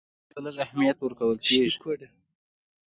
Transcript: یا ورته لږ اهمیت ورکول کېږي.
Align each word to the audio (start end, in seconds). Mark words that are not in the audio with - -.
یا 0.03 0.07
ورته 0.29 0.39
لږ 0.45 0.55
اهمیت 0.65 0.97
ورکول 1.01 1.37
کېږي. 1.45 1.77